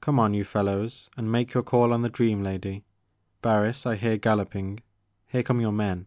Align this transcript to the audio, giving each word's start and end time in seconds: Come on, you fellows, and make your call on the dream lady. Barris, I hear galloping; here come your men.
Come 0.00 0.18
on, 0.18 0.32
you 0.32 0.42
fellows, 0.42 1.10
and 1.18 1.30
make 1.30 1.52
your 1.52 1.62
call 1.62 1.92
on 1.92 2.00
the 2.00 2.08
dream 2.08 2.42
lady. 2.42 2.86
Barris, 3.42 3.84
I 3.84 3.96
hear 3.96 4.16
galloping; 4.16 4.80
here 5.26 5.42
come 5.42 5.60
your 5.60 5.70
men. 5.70 6.06